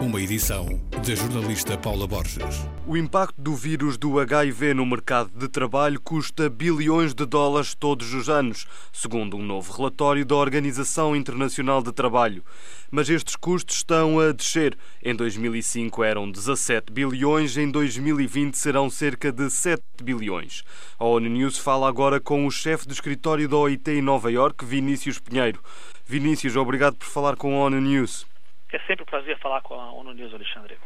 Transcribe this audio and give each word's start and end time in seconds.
Uma 0.00 0.20
edição 0.20 0.68
da 0.90 1.14
jornalista 1.14 1.78
Paula 1.78 2.06
Borges. 2.06 2.68
O 2.86 2.98
impacto 2.98 3.40
do 3.40 3.54
vírus 3.54 3.96
do 3.96 4.20
HIV 4.20 4.74
no 4.74 4.84
mercado 4.84 5.30
de 5.34 5.48
trabalho 5.48 5.98
custa 5.98 6.50
bilhões 6.50 7.14
de 7.14 7.24
dólares 7.24 7.74
todos 7.74 8.12
os 8.12 8.28
anos, 8.28 8.66
segundo 8.92 9.38
um 9.38 9.42
novo 9.42 9.72
relatório 9.72 10.24
da 10.24 10.36
Organização 10.36 11.16
Internacional 11.16 11.82
de 11.82 11.92
Trabalho. 11.92 12.44
Mas 12.90 13.08
estes 13.08 13.36
custos 13.36 13.76
estão 13.76 14.20
a 14.20 14.32
descer. 14.32 14.76
Em 15.02 15.16
2005 15.16 16.04
eram 16.04 16.30
17 16.30 16.92
bilhões, 16.92 17.56
em 17.56 17.70
2020 17.70 18.54
serão 18.54 18.90
cerca 18.90 19.32
de 19.32 19.48
7 19.48 19.82
bilhões. 20.02 20.62
A 20.98 21.06
ONU 21.06 21.30
News 21.30 21.56
fala 21.56 21.88
agora 21.88 22.20
com 22.20 22.46
o 22.46 22.50
chefe 22.50 22.86
do 22.86 22.92
escritório 22.92 23.48
da 23.48 23.56
OIT 23.56 23.90
em 23.92 24.02
Nova 24.02 24.30
York, 24.30 24.62
Vinícius 24.62 25.18
Pinheiro. 25.18 25.58
Vinícius, 26.04 26.54
obrigado 26.54 26.96
por 26.96 27.06
falar 27.06 27.34
com 27.36 27.56
a 27.56 27.64
ONU 27.64 27.80
News. 27.80 28.26
É 28.72 28.78
sempre 28.80 29.02
um 29.02 29.06
prazer 29.06 29.38
falar 29.38 29.60
com 29.62 29.74
a 29.74 29.92
ONU 29.92 30.12
News, 30.12 30.34
Alexandre. 30.34 30.76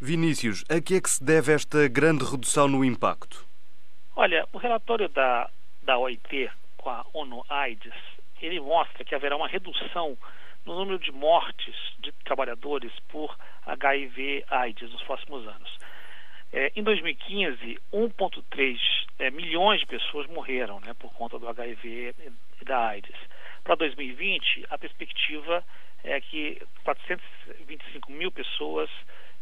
Vinícius, 0.00 0.64
a 0.68 0.80
que 0.80 0.96
é 0.96 1.00
que 1.00 1.10
se 1.10 1.22
deve 1.22 1.52
esta 1.52 1.88
grande 1.88 2.24
redução 2.24 2.68
no 2.68 2.84
impacto? 2.84 3.44
Olha, 4.14 4.46
o 4.52 4.58
relatório 4.58 5.08
da, 5.08 5.50
da 5.82 5.98
OIT 5.98 6.50
com 6.76 6.90
a 6.90 7.04
ONU 7.12 7.44
AIDS, 7.48 7.94
ele 8.40 8.60
mostra 8.60 9.04
que 9.04 9.14
haverá 9.14 9.36
uma 9.36 9.48
redução 9.48 10.16
no 10.64 10.74
número 10.74 10.98
de 10.98 11.12
mortes 11.12 11.74
de 11.98 12.12
trabalhadores 12.24 12.92
por 13.08 13.36
HIV 13.66 14.44
AIDS 14.48 14.90
nos 14.90 15.02
próximos 15.02 15.46
anos. 15.46 15.78
É, 16.52 16.72
em 16.74 16.82
2015, 16.82 17.78
1,3 17.92 18.78
é, 19.18 19.30
milhões 19.30 19.80
de 19.80 19.86
pessoas 19.86 20.26
morreram 20.26 20.80
né, 20.80 20.94
por 20.98 21.12
conta 21.14 21.38
do 21.38 21.48
HIV 21.48 22.14
e 22.60 22.64
da 22.64 22.88
AIDS. 22.88 23.16
Para 23.64 23.74
2020, 23.76 24.66
a 24.70 24.78
perspectiva 24.78 25.64
é 26.02 26.20
que 26.20 26.60
425 26.84 28.10
mil 28.12 28.32
pessoas 28.32 28.90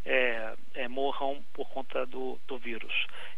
é, 0.05 0.55
é, 0.75 0.89
morram 0.89 1.43
por 1.53 1.69
conta 1.69 2.07
do, 2.07 2.39
do 2.47 2.59
vírus. 2.59 2.93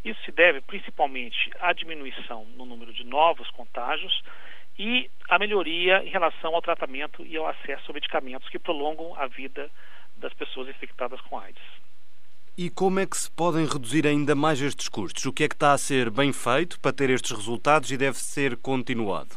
Isso 0.04 0.22
se 0.24 0.32
deve 0.32 0.60
principalmente 0.60 1.50
à 1.60 1.72
diminuição 1.72 2.44
no 2.56 2.64
número 2.64 2.92
de 2.92 3.04
novos 3.04 3.50
contágios 3.50 4.22
e 4.78 5.10
à 5.28 5.38
melhoria 5.38 6.02
em 6.04 6.10
relação 6.10 6.54
ao 6.54 6.62
tratamento 6.62 7.24
e 7.26 7.36
ao 7.36 7.46
acesso 7.46 7.90
a 7.90 7.94
medicamentos 7.94 8.48
que 8.48 8.58
prolongam 8.58 9.14
a 9.16 9.26
vida 9.26 9.70
das 10.16 10.32
pessoas 10.34 10.68
infectadas 10.68 11.20
com 11.22 11.38
AIDS. 11.38 11.62
E 12.56 12.68
como 12.68 13.00
é 13.00 13.06
que 13.06 13.16
se 13.16 13.30
podem 13.30 13.66
reduzir 13.66 14.06
ainda 14.06 14.34
mais 14.34 14.60
estes 14.60 14.88
custos? 14.88 15.24
O 15.24 15.32
que 15.32 15.44
é 15.44 15.48
que 15.48 15.54
está 15.54 15.72
a 15.72 15.78
ser 15.78 16.10
bem 16.10 16.32
feito 16.32 16.78
para 16.80 16.92
ter 16.92 17.10
estes 17.10 17.30
resultados 17.30 17.90
e 17.90 17.96
deve 17.96 18.18
ser 18.18 18.56
continuado? 18.56 19.36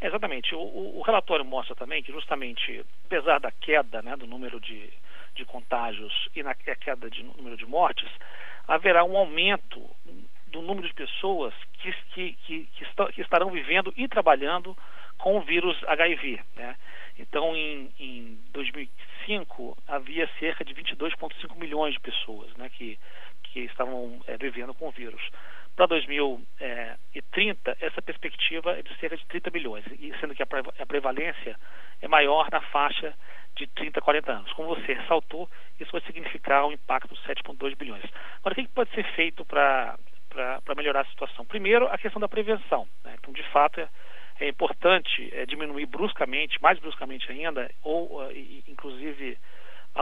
Exatamente. 0.00 0.54
O, 0.54 0.98
o, 0.98 1.02
relatório 1.02 1.44
mostra 1.44 1.74
também 1.74 2.02
que, 2.02 2.12
justamente, 2.12 2.84
apesar 3.06 3.38
da 3.40 3.50
queda 3.50 4.02
né, 4.02 4.16
do 4.16 4.26
número 4.26 4.60
de, 4.60 4.92
de 5.34 5.44
contágios 5.44 6.28
e 6.34 6.42
na 6.42 6.54
queda 6.54 7.08
de 7.10 7.22
número 7.22 7.56
de 7.56 7.66
mortes, 7.66 8.08
haverá 8.68 9.04
um 9.04 9.16
aumento 9.16 9.80
do 10.48 10.60
número 10.62 10.86
de 10.86 10.94
pessoas 10.94 11.54
que, 11.74 11.92
que, 12.12 12.32
que, 12.44 12.64
que, 12.66 13.12
que 13.12 13.20
estarão 13.20 13.50
vivendo 13.50 13.92
e 13.96 14.06
trabalhando 14.08 14.76
com 15.18 15.36
o 15.36 15.40
vírus 15.40 15.76
HIV. 15.86 16.40
Né? 16.54 16.76
Então, 17.18 17.56
em, 17.56 17.90
em 17.98 18.38
2005, 18.52 19.76
havia 19.86 20.28
cerca 20.38 20.64
de 20.64 20.74
22,5 20.74 21.56
milhões 21.56 21.94
de 21.94 22.00
pessoas 22.00 22.54
né, 22.56 22.68
que, 22.68 22.98
que 23.44 23.60
estavam 23.60 24.20
é, 24.26 24.36
vivendo 24.36 24.74
com 24.74 24.88
o 24.88 24.92
vírus. 24.92 25.22
Para 25.76 25.86
2030, 25.88 27.76
essa 27.82 28.00
perspectiva 28.00 28.78
é 28.78 28.82
de 28.82 28.96
cerca 28.98 29.14
de 29.14 29.26
30 29.26 29.50
milhões, 29.50 29.84
sendo 30.20 30.34
que 30.34 30.42
a 30.42 30.86
prevalência 30.86 31.54
é 32.00 32.08
maior 32.08 32.48
na 32.50 32.62
faixa 32.62 33.14
de 33.54 33.66
30 33.66 33.98
a 33.98 34.02
40 34.02 34.32
anos. 34.32 34.52
Como 34.54 34.74
você 34.74 34.94
ressaltou, 34.94 35.50
isso 35.78 35.92
vai 35.92 36.00
significar 36.02 36.64
um 36.64 36.72
impacto 36.72 37.14
de 37.14 37.20
7,2 37.22 37.76
bilhões. 37.76 38.04
Agora, 38.38 38.52
o 38.52 38.56
que 38.56 38.68
pode 38.68 38.90
ser 38.94 39.04
feito 39.12 39.44
para 39.44 39.98
melhorar 40.74 41.02
a 41.02 41.10
situação? 41.10 41.44
Primeiro, 41.44 41.86
a 41.88 41.98
questão 41.98 42.20
da 42.20 42.28
prevenção. 42.28 42.88
Né? 43.04 43.14
Então, 43.18 43.34
de 43.34 43.42
fato, 43.50 43.78
é, 43.78 43.88
é 44.40 44.48
importante 44.48 45.30
é, 45.34 45.44
diminuir 45.44 45.84
bruscamente, 45.84 46.60
mais 46.62 46.78
bruscamente 46.78 47.30
ainda, 47.30 47.70
ou, 47.82 48.22
uh, 48.22 48.32
inclusive, 48.66 49.38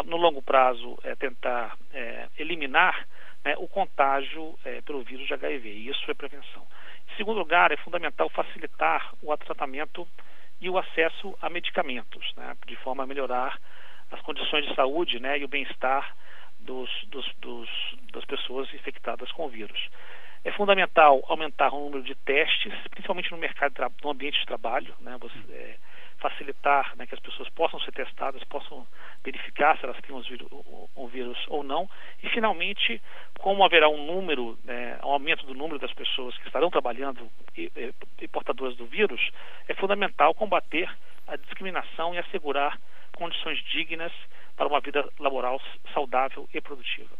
no 0.05 0.17
longo 0.17 0.43
prazo, 0.43 0.99
é, 1.05 1.15
tentar 1.15 1.77
é, 1.93 2.29
eliminar 2.39 3.04
né, 3.44 3.55
o 3.59 3.69
contágio 3.69 4.59
é, 4.65 4.81
pelo 4.81 5.03
vírus 5.03 5.27
de 5.27 5.34
HIV. 5.34 5.69
E 5.69 5.88
isso 5.88 6.10
é 6.10 6.15
prevenção. 6.15 6.66
Em 7.12 7.16
segundo 7.16 7.38
lugar, 7.38 7.71
é 7.71 7.77
fundamental 7.77 8.28
facilitar 8.31 9.12
o 9.22 9.37
tratamento 9.37 10.09
e 10.60 10.71
o 10.71 10.78
acesso 10.78 11.37
a 11.43 11.50
medicamentos, 11.50 12.32
né, 12.37 12.56
de 12.66 12.77
forma 12.77 13.05
a 13.05 13.06
melhorar 13.06 13.60
as 14.10 14.21
condições 14.22 14.66
de 14.66 14.75
saúde 14.75 15.21
né, 15.21 15.38
e 15.38 15.44
o 15.44 15.49
bem-estar 15.49 16.16
dos, 16.60 16.91
dos, 17.09 17.31
dos, 17.37 17.69
das 18.12 18.25
pessoas 18.25 18.72
infectadas 18.72 19.31
com 19.32 19.47
o 19.47 19.49
vírus. 19.49 19.91
É 20.44 20.53
fundamental 20.53 21.22
aumentar 21.26 21.72
o 21.75 21.84
número 21.84 22.03
de 22.03 22.15
testes, 22.15 22.72
principalmente 22.91 23.31
no 23.31 23.38
mercado, 23.38 23.75
no 24.03 24.11
ambiente 24.11 24.38
de 24.38 24.47
trabalho, 24.47 24.94
né, 25.00 25.16
você, 25.19 25.38
é, 25.50 25.76
facilitar 26.25 26.97
né, 26.97 27.07
que 27.07 27.15
as 27.15 27.21
pessoas 27.21 27.51
possam 27.51 27.79
ser 27.81 27.93
testadas, 27.93 28.43
possam 28.45 28.87
verificar 29.23 29.77
se 29.77 29.85
elas 29.85 30.01
têm 30.01 30.17
o 30.17 31.09
vírus 31.09 31.39
ou 31.49 31.62
não. 31.62 31.89
E, 32.23 32.29
finalmente, 32.31 33.01
como 33.39 33.62
haverá 33.62 33.89
um 33.91 34.07
número, 34.07 34.59
né, 34.65 34.99
um 35.05 35.11
aumento 35.11 35.45
do 35.45 35.53
número 35.53 35.79
das 35.79 35.93
pessoas 35.93 36.37
que 36.39 36.47
estarão 36.47 36.71
trabalhando 36.71 37.29
e, 37.57 37.71
e 38.23 38.29
portadoras 38.29 38.75
do 38.77 38.87
vírus, 38.87 39.21
é 39.69 39.75
fundamental 39.75 40.35
combater 40.35 40.91
a 41.27 41.37
discriminação 41.37 42.15
e 42.15 42.19
assegurar 42.19 42.79
condições 43.17 43.62
dignas 43.65 44.12
para 44.56 44.67
uma 44.67 44.81
vida 44.81 45.06
laboral 45.19 45.61
saudável 45.93 46.49
e 46.55 46.61
produtiva. 46.61 47.11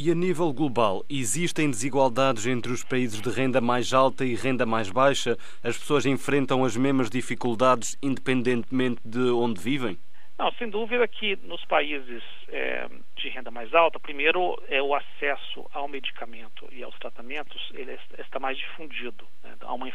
E 0.00 0.12
a 0.12 0.14
nível 0.14 0.52
global, 0.52 1.04
existem 1.10 1.68
desigualdades 1.68 2.46
entre 2.46 2.70
os 2.70 2.84
países 2.84 3.20
de 3.20 3.28
renda 3.30 3.60
mais 3.60 3.92
alta 3.92 4.24
e 4.24 4.32
renda 4.36 4.64
mais 4.64 4.88
baixa? 4.88 5.36
As 5.60 5.76
pessoas 5.76 6.06
enfrentam 6.06 6.64
as 6.64 6.76
mesmas 6.76 7.10
dificuldades 7.10 7.98
independentemente 8.00 9.00
de 9.04 9.28
onde 9.30 9.60
vivem? 9.60 9.98
Não, 10.38 10.52
sem 10.52 10.70
dúvida 10.70 11.08
que 11.08 11.34
nos 11.42 11.64
países 11.64 12.22
é, 12.46 12.88
de 13.16 13.28
renda 13.28 13.50
mais 13.50 13.74
alta, 13.74 13.98
primeiro 13.98 14.56
é 14.68 14.80
o 14.80 14.94
acesso 14.94 15.68
ao 15.74 15.88
medicamento 15.88 16.68
e 16.70 16.80
aos 16.84 16.96
tratamentos 17.00 17.68
ele 17.74 17.98
está 18.20 18.38
mais 18.38 18.56
difundido. 18.56 19.26
Né? 19.42 19.56
Há 19.62 19.74
uma, 19.74 19.92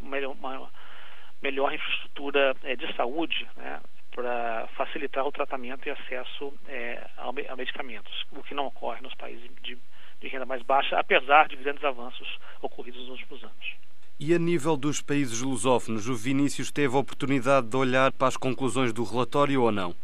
uma, 0.00 0.28
uma 0.28 0.72
melhor 1.40 1.72
infraestrutura 1.72 2.56
é, 2.64 2.74
de 2.74 2.92
saúde 2.96 3.46
né? 3.56 3.80
Para 4.16 4.66
facilitar 4.68 5.26
o 5.26 5.30
tratamento 5.30 5.86
e 5.86 5.90
acesso 5.90 6.52
é, 6.66 7.06
a 7.18 7.54
medicamentos, 7.54 8.24
o 8.32 8.42
que 8.42 8.54
não 8.54 8.66
ocorre 8.66 9.02
nos 9.02 9.14
países 9.14 9.46
de, 9.62 9.78
de 10.20 10.28
renda 10.28 10.46
mais 10.46 10.62
baixa, 10.62 10.98
apesar 10.98 11.46
de 11.48 11.56
grandes 11.56 11.84
avanços 11.84 12.26
ocorridos 12.62 12.98
nos 13.02 13.10
últimos 13.10 13.44
anos. 13.44 13.76
E 14.18 14.32
a 14.34 14.38
nível 14.38 14.78
dos 14.78 15.02
países 15.02 15.42
lusófonos, 15.42 16.08
o 16.08 16.16
Vinícius 16.16 16.72
teve 16.72 16.96
a 16.96 16.98
oportunidade 16.98 17.68
de 17.68 17.76
olhar 17.76 18.10
para 18.10 18.28
as 18.28 18.36
conclusões 18.38 18.90
do 18.90 19.04
relatório 19.04 19.62
ou 19.62 19.70
não? 19.70 19.94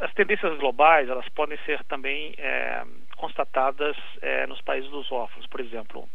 As 0.00 0.14
tendências 0.14 0.56
globais 0.58 1.08
elas 1.08 1.28
podem 1.30 1.58
ser 1.66 1.82
também 1.84 2.32
é, 2.38 2.84
constatadas 3.16 3.96
é, 4.22 4.46
nos 4.46 4.60
países 4.60 4.88
lusófonos. 4.88 5.48
Por 5.48 5.60
exemplo, 5.60 6.08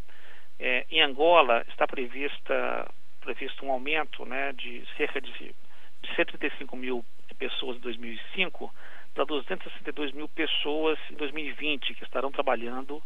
é, 0.57 0.85
em 0.89 1.01
Angola 1.01 1.65
está 1.67 1.85
prevista, 1.85 2.89
previsto 3.19 3.65
um 3.65 3.71
aumento 3.71 4.25
né, 4.25 4.53
de 4.53 4.85
cerca 4.95 5.19
de, 5.19 5.53
de 6.01 6.15
135 6.15 6.75
mil 6.75 7.05
pessoas 7.37 7.77
em 7.77 7.79
2005 7.79 8.73
para 9.13 9.25
262 9.25 10.13
mil 10.13 10.27
pessoas 10.29 10.97
em 11.09 11.15
2020 11.15 11.93
que 11.95 12.03
estarão 12.03 12.31
trabalhando 12.31 13.01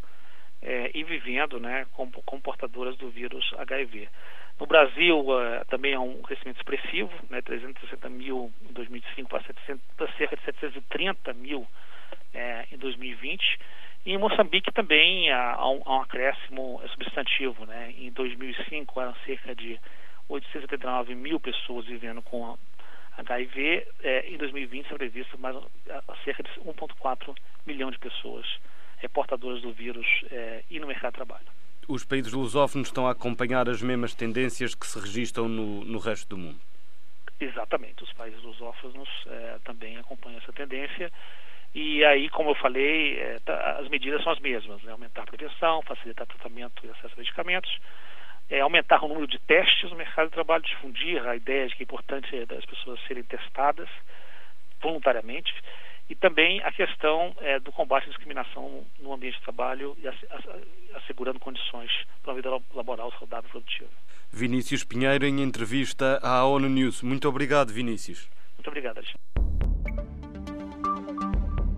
é, 0.61 0.91
e 0.93 1.03
vivendo 1.03 1.59
né, 1.59 1.85
como, 1.93 2.11
como, 2.23 2.41
portadoras 2.41 2.95
do 2.97 3.09
vírus 3.09 3.53
HIV. 3.57 4.09
No 4.59 4.65
Brasil 4.65 5.19
uh, 5.19 5.65
também 5.67 5.93
há 5.93 5.99
um 5.99 6.21
crescimento 6.21 6.57
expressivo, 6.57 7.11
né, 7.29 7.41
360 7.41 8.09
mil 8.09 8.51
em 8.67 8.73
2005 8.73 9.29
para, 9.29 9.43
700, 9.43 9.83
para 9.97 10.11
cerca 10.13 10.37
de 10.37 10.43
730 10.43 11.33
mil 11.33 11.67
é, 12.33 12.65
em 12.71 12.77
2020. 12.77 13.59
E 14.05 14.13
em 14.13 14.17
Moçambique 14.17 14.71
também 14.71 15.31
há, 15.31 15.67
um, 15.67 15.81
há 15.85 15.97
um, 15.97 16.01
acréscimo 16.01 16.81
substantivo. 16.89 17.65
Né? 17.65 17.93
Em 17.97 18.11
2005 18.11 19.01
eram 19.01 19.15
cerca 19.25 19.53
de 19.55 19.79
879 20.29 21.15
mil 21.15 21.39
pessoas 21.39 21.85
vivendo 21.85 22.21
com 22.21 22.57
HIV, 23.17 23.87
é, 24.03 24.29
em 24.29 24.37
2020 24.37 24.87
são 24.87 24.97
previstas 24.97 25.39
mais, 25.39 25.55
cerca 26.23 26.43
de 26.43 26.49
1,4 26.61 27.35
milhão 27.65 27.89
de 27.89 27.97
pessoas 27.99 28.45
é, 29.01 29.07
portadoras 29.07 29.61
do 29.61 29.71
vírus 29.71 30.05
é, 30.31 30.63
e 30.69 30.79
no 30.79 30.87
mercado 30.87 31.13
de 31.13 31.17
trabalho. 31.17 31.45
Os 31.87 32.03
países 32.03 32.33
lusófonos 32.33 32.87
estão 32.87 33.07
a 33.07 33.11
acompanhar 33.11 33.69
as 33.69 33.81
mesmas 33.81 34.15
tendências 34.15 34.73
que 34.73 34.87
se 34.87 34.99
registram 34.99 35.47
no, 35.47 35.85
no 35.85 35.99
resto 35.99 36.29
do 36.29 36.37
mundo? 36.37 36.59
Exatamente, 37.39 38.03
os 38.03 38.11
países 38.13 38.41
lusófonos 38.41 39.09
é, 39.27 39.59
também 39.63 39.97
acompanham 39.97 40.39
essa 40.39 40.53
tendência. 40.53 41.11
E 41.73 42.03
aí, 42.05 42.29
como 42.29 42.51
eu 42.51 42.55
falei, 42.55 43.19
é, 43.19 43.39
tá, 43.39 43.77
as 43.79 43.89
medidas 43.89 44.23
são 44.23 44.31
as 44.31 44.39
mesmas, 44.39 44.81
né? 44.83 44.93
aumentar 44.93 45.23
a 45.23 45.25
prevenção, 45.25 45.81
facilitar 45.81 46.25
tratamento 46.25 46.85
e 46.85 46.89
acesso 46.89 47.13
a 47.13 47.17
medicamentos, 47.17 47.79
é, 48.49 48.59
aumentar 48.59 49.03
o 49.03 49.07
número 49.07 49.27
de 49.27 49.39
testes 49.39 49.89
no 49.89 49.97
mercado 49.97 50.27
de 50.27 50.33
trabalho, 50.33 50.63
difundir 50.63 51.25
a 51.27 51.35
ideia 51.35 51.67
de 51.67 51.75
que 51.75 51.83
é 51.83 51.85
importante 51.85 52.29
as 52.57 52.65
pessoas 52.65 52.99
serem 53.07 53.23
testadas 53.23 53.89
voluntariamente, 54.81 55.53
e 56.09 56.15
também 56.15 56.61
a 56.61 56.71
questão 56.71 57.35
é, 57.39 57.59
do 57.59 57.71
combate 57.71 58.05
à 58.05 58.09
discriminação 58.09 58.85
no 58.99 59.13
ambiente 59.13 59.37
de 59.37 59.41
trabalho 59.41 59.97
e 59.97 60.07
assegurando 60.95 61.39
condições 61.39 61.91
para 62.21 62.31
uma 62.31 62.35
vida 62.35 62.49
laboral 62.73 63.11
saudável 63.17 63.47
e 63.49 63.51
produtiva. 63.51 63.89
Vinícius 64.31 64.83
Pinheiro, 64.83 65.25
em 65.25 65.41
entrevista 65.41 66.19
à 66.21 66.45
ONU 66.45 66.69
News. 66.69 67.01
Muito 67.01 67.27
obrigado, 67.27 67.73
Vinícius. 67.73 68.29
Muito 68.55 68.67
obrigado, 68.67 68.97
Alexandre. 68.97 69.34